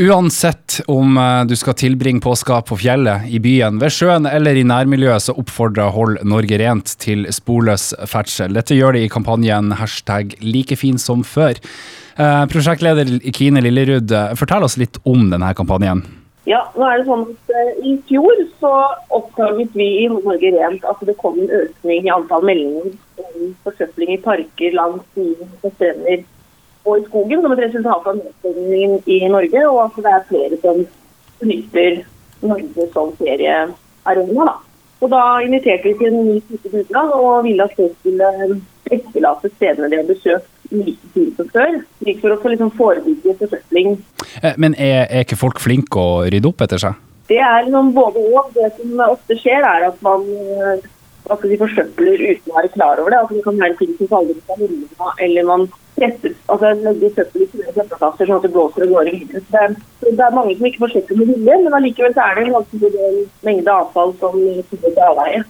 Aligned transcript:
Uansett 0.00 0.80
om 0.88 1.18
eh, 1.18 1.44
du 1.44 1.52
skal 1.56 1.74
tilbringe 1.76 2.22
påska 2.24 2.62
på 2.64 2.78
fjellet, 2.80 3.26
i 3.28 3.36
byen, 3.44 3.76
ved 3.76 3.92
sjøen 3.92 4.24
eller 4.24 4.56
i 4.56 4.62
nærmiljøet, 4.64 5.20
så 5.20 5.34
oppfordrer 5.36 5.92
Hold 5.92 6.22
Norge 6.24 6.56
Rent 6.62 6.94
til 6.96 7.26
sporløs 7.28 7.90
ferdsel. 8.08 8.56
Dette 8.56 8.72
gjør 8.72 8.96
de 8.96 9.02
i 9.04 9.10
kampanjen 9.12 9.68
hashtag 9.76 10.32
like 10.40 10.80
fin 10.80 10.96
som 10.96 11.20
før. 11.28 11.60
Eh, 12.16 12.40
prosjektleder 12.48 13.18
Kine 13.36 13.60
Lillerud, 13.60 14.16
eh, 14.16 14.32
fortell 14.40 14.64
oss 14.64 14.78
litt 14.80 14.96
om 15.04 15.28
denne 15.28 15.52
kampanjen. 15.60 16.00
Ja, 16.48 16.64
nå 16.72 16.88
er 16.88 17.02
det 17.02 17.10
sånn 17.12 17.28
at 17.28 17.84
I 17.84 17.98
fjor 18.08 18.46
så 18.64 18.74
oppdaget 19.12 19.76
vi 19.76 19.92
i 20.06 20.08
Norge 20.08 20.56
Rent 20.56 20.88
at 20.88 21.04
det 21.04 21.20
kom 21.20 21.36
en 21.36 21.52
økning 21.66 22.08
i 22.08 22.16
antall 22.16 22.48
meldinger 22.48 22.96
om 23.28 23.52
forsøpling 23.68 24.16
i 24.16 24.22
parker, 24.24 24.72
langs 24.72 25.04
stier 25.12 25.44
og 25.60 25.76
strender 25.76 26.24
og 26.84 26.98
i 26.98 27.04
skogen 27.06 27.42
som 27.42 27.54
et 27.54 27.62
resultat 27.62 28.08
av 28.10 28.18
nedstengningen 28.18 28.98
i 29.06 29.20
Norge, 29.30 29.62
og 29.68 29.80
at 29.84 29.98
det 30.02 30.12
er 30.12 30.28
flere 30.30 30.58
som 30.64 30.82
benytter 31.42 32.02
Norge 32.42 32.88
som 32.94 33.12
feriearena. 33.20 34.46
Da. 34.48 34.54
Og 35.02 35.10
da 35.10 35.22
inviterte 35.42 35.90
vi 35.90 35.94
til 35.98 36.10
en 36.10 36.26
ny 36.26 36.40
type 36.48 36.70
dugnad 36.72 37.14
og 37.14 37.44
ville 37.46 37.66
at 37.66 37.76
folk 37.78 37.94
skulle 38.00 38.58
etterlate 38.92 39.50
stedene 39.56 39.90
de 39.90 40.00
har 40.00 40.08
besøkt 40.08 40.48
like 40.72 41.12
tid 41.14 41.30
som 41.36 41.48
før. 41.52 41.78
Like 42.06 42.20
for 42.22 42.34
å 42.34 42.52
liksom 42.54 42.72
forebygge 42.78 43.36
forsøpling. 43.40 43.96
Eh, 44.42 44.58
men 44.58 44.74
er, 44.74 45.06
er, 45.06 45.24
ikke 45.24 45.38
folk 45.38 45.62
flinke 45.62 46.00
å 46.00 46.22
rydde 46.26 46.50
opp 46.50 46.64
etter 46.66 46.82
seg? 46.82 46.98
Det 47.30 47.38
er 47.38 47.66
liksom 47.66 47.92
både 47.96 48.22
og. 48.32 48.50
Det 48.56 48.72
som 48.78 49.04
ofte 49.06 49.38
skjer, 49.38 49.62
er 49.62 49.88
at 49.90 50.02
man 50.04 50.26
eh, 50.26 50.90
at 51.30 51.44
de 51.46 51.58
forsøpler 51.60 52.18
uten 52.18 52.50
å 52.50 52.56
være 52.58 52.72
klar 52.74 53.00
over 53.00 53.12
det. 53.12 53.20
Altså, 53.20 53.38
det 53.38 53.44
kan 53.46 53.60
være 53.60 53.78
ting 53.78 53.94
som 53.98 54.10
faller 54.10 54.38
ut 54.38 54.52
av 54.54 54.62
hyllene, 54.62 55.12
eller 55.26 55.48
man 55.50 55.68
presser, 56.02 56.36
altså 56.50 56.74
legger 56.82 57.16
søppel 57.16 57.46
i 57.46 57.48
søppelkasser 57.54 58.28
sånn 58.28 58.36
at 58.40 58.46
det 58.46 58.52
blåser 58.52 58.86
og 58.88 58.94
går 58.98 59.10
videre. 59.14 59.42
Det 59.48 59.62
er, 59.62 59.74
det 60.04 60.26
er 60.26 60.36
mange 60.36 60.58
som 60.58 60.68
ikke 60.68 60.84
forsøker 60.84 61.22
med 61.22 61.32
vilje, 61.32 61.58
men 61.64 61.78
allikevel 61.78 62.14
er 62.26 62.38
det 62.38 62.46
en 62.46 62.54
ganske 62.58 62.82
stor 62.82 63.18
mengde 63.48 63.76
avfall 63.80 64.14
som 64.20 64.36
kommer 64.36 64.88
til 64.90 65.04
avveie. 65.08 65.44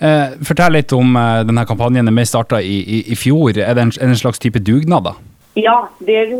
Eh, 0.00 0.36
fortell 0.48 0.72
litt 0.72 0.92
om 0.96 1.16
eh, 1.20 1.42
denne 1.44 1.66
kampanjen. 1.68 2.08
Den 2.08 2.28
starta 2.28 2.60
i, 2.64 2.78
i, 2.80 3.00
i, 3.12 3.16
fjor. 3.18 3.52
Er 3.58 3.76
det 3.76 3.82
en, 3.84 3.92
en, 4.00 4.16
slags 4.16 4.40
type 4.40 4.62
dugnad? 4.64 5.04
da? 5.04 5.14
Ja, 5.60 5.76
det 5.98 6.22
vi 6.30 6.38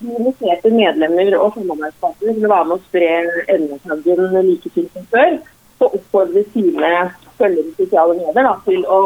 inviterte 0.00 0.72
medlemmer 0.72 1.34
og 1.36 1.58
samarbeidspartnere 1.58 2.36
til 2.38 2.46
å 2.46 2.52
være 2.54 2.68
med 2.70 2.78
å 2.78 2.86
spre 2.86 3.10
emneflaggen 3.52 4.38
like 4.48 4.72
fint 4.72 4.96
som 4.96 5.04
før. 5.12 5.36
Så 5.76 5.90
oppfordrer 5.90 6.48
sine 6.54 6.92
følgere 7.36 7.68
i 7.68 7.76
sosiale 7.76 8.16
medier 8.16 8.48
da, 8.48 8.54
til 8.64 8.84
å 8.86 9.00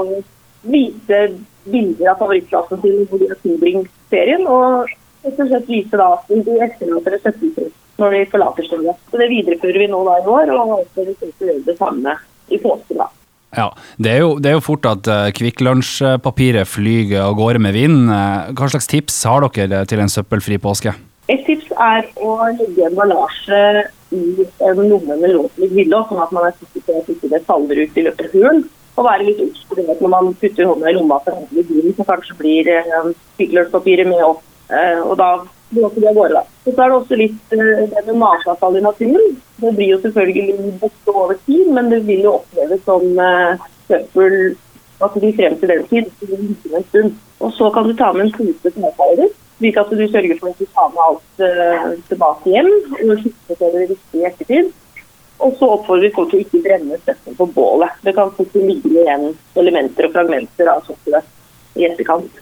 vise 0.63 1.21
bilder 1.67 2.13
av 2.13 2.21
favorittklassen 2.23 2.81
sin 2.83 3.03
hvor 3.11 3.21
de 3.21 3.31
har 3.33 3.41
tilbringt 3.43 3.91
ferien. 4.13 4.47
Og 4.47 4.87
rett 5.27 5.43
og 5.43 5.51
slett 5.51 5.69
vise 5.71 6.01
da 6.01 6.13
at 6.17 6.31
de 6.31 6.61
etterlater 6.69 7.19
et 7.19 7.29
søppelfritt 7.29 7.75
når 8.01 8.13
de 8.13 8.25
forlater 8.33 8.67
stedet. 8.67 8.97
Så 9.11 9.21
Det 9.21 9.29
viderefører 9.33 9.79
vi 9.81 9.91
nå 9.91 10.03
da 10.05 10.19
i 10.21 10.27
år, 10.29 10.53
og 10.53 10.73
håper 10.75 11.07
vi 11.09 11.15
skal 11.17 11.49
gjøre 11.49 11.63
det 11.65 11.79
samme 11.79 12.17
i 12.53 12.59
påsken. 12.61 13.01
da. 13.01 13.09
Ja, 13.57 13.71
det 13.97 14.11
er, 14.11 14.19
jo, 14.21 14.37
det 14.43 14.51
er 14.51 14.57
jo 14.59 14.65
fort 14.65 14.85
at 14.85 15.09
uh, 15.09 15.31
Kvikk 15.33 15.63
Lunsj-papiret 15.65 16.69
flyger 16.69 17.25
av 17.25 17.37
gårde 17.39 17.63
med 17.65 17.73
vind. 17.73 18.11
Uh, 18.11 18.53
hva 18.53 18.69
slags 18.69 18.91
tips 18.91 19.23
har 19.25 19.47
dere 19.49 19.85
til 19.89 20.03
en 20.03 20.13
søppelfri 20.13 20.59
påske? 20.61 20.93
Et 21.33 21.41
tips 21.47 21.71
er 21.73 22.05
å 22.23 22.35
legge 22.53 22.85
emballasje 22.87 23.63
i 24.15 24.45
en 24.63 24.83
lomme 24.83 25.17
med 25.19 25.33
låselig 25.33 25.71
hylle, 25.73 26.03
sånn 26.07 26.23
at 26.23 26.35
man 26.37 26.51
er 26.51 26.59
sikker 26.61 26.85
på 26.87 26.99
at 27.01 27.09
ikke 27.17 27.31
det 27.33 27.43
faller 27.49 27.81
ut 27.81 27.97
i 27.97 28.05
løpet 28.07 28.29
av 28.29 28.35
turen. 28.37 28.61
Og 28.97 29.05
være 29.05 29.27
litt 29.27 29.59
på 29.69 29.77
når 29.85 30.09
man 30.09 30.33
putter 30.41 30.69
hånda 30.69 30.89
i 30.89 30.97
lomma 30.97 31.19
for 31.25 31.35
å 31.35 31.41
handle 31.43 31.63
i 31.63 31.69
bilen, 31.69 31.95
så 31.97 32.07
kanskje 32.09 32.39
blir 32.41 32.71
eh, 32.73 34.07
med 34.09 34.23
opp. 34.25 34.43
Eh, 34.73 35.01
og 35.05 35.15
da 35.21 35.31
blåser 35.71 36.01
de 36.01 36.09
av 36.09 36.17
gårde, 36.17 36.41
da. 36.41 36.43
Og 36.65 36.73
så 36.73 36.83
er 36.83 36.91
det 36.91 36.99
også 36.99 37.19
litt 37.21 37.57
eh, 37.57 37.83
det 37.93 38.05
med 38.07 38.21
matavfall 38.23 38.79
i 38.79 38.85
naturen. 38.87 39.37
Det 39.61 39.73
blir 39.77 39.93
jo 39.93 40.03
selvfølgelig 40.05 40.77
borte 40.81 41.15
over 41.15 41.41
tid, 41.47 41.73
men 41.77 41.91
det 41.93 42.03
vil 42.09 42.25
jo 42.27 42.39
oppleves 42.41 42.85
som 42.89 43.21
eh, 43.27 43.67
søppel 43.91 44.39
at 45.05 45.19
de 45.21 45.33
frem 45.37 45.59
til 45.61 45.75
den 45.75 45.89
tid. 45.93 46.13
En 46.73 46.89
stund. 46.89 47.19
Og 47.45 47.53
så 47.53 47.69
kan 47.75 47.85
du 47.85 47.93
ta 47.97 48.15
med 48.17 48.27
en 48.27 48.39
pose 48.39 48.73
småfeirer 48.73 49.35
slik 49.57 49.79
at 49.81 49.93
du 49.93 50.05
sørger 50.09 50.39
for 50.41 50.53
at 50.53 50.59
du 50.61 50.67
tar 50.77 50.91
med 50.93 51.03
alt 51.07 51.45
uh, 51.45 51.93
tilbake 52.11 52.53
hjem 52.53 52.69
og 53.11 53.23
skifter 53.23 53.61
til 53.61 53.71
det 53.77 53.85
riktig 53.93 54.21
i 54.21 54.27
ettertid. 54.29 54.75
Og 55.39 55.57
så 55.59 55.69
oppfordrer 55.69 56.09
vi 56.09 56.15
folk 56.17 56.31
til 56.33 56.41
å 56.41 56.47
ikke 56.47 56.63
brenne 56.65 56.99
støtten 57.03 57.37
på 57.37 57.47
bålet. 57.57 57.99
Det 58.07 58.15
kan 58.17 58.33
fort 58.37 58.55
ligge 58.57 59.03
igjen 59.03 59.29
elementer 59.61 60.09
og 60.09 60.15
fragmenter 60.17 60.71
av 60.73 60.85
søppelet 60.87 61.77
i 61.77 61.85
etterkant. 61.89 62.41